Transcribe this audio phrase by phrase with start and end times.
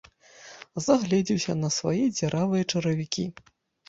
[0.85, 3.27] Загледзеўся на свае дзіравыя чаравікі.